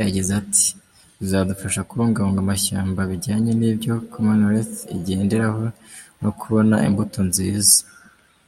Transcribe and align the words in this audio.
Yagize 0.00 0.30
ati 0.40 0.66
“Bizadufasha 1.18 1.86
kubungabunga 1.88 2.40
amashyamba 2.42 3.00
bijyanye 3.10 3.50
n’ibyo 3.60 3.92
Commonwealth 4.12 4.76
igenderaho 4.96 5.62
no 6.20 6.30
kubona 6.38 6.76
imbuto 6.88 7.20
nziza. 7.30 7.78